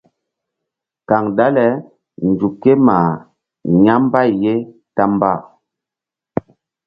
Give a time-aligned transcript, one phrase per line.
[1.09, 1.67] Kaŋ dale
[2.27, 3.09] nzuk ké mah
[3.83, 4.53] ya̧ mbay ye
[4.95, 5.31] ta mba.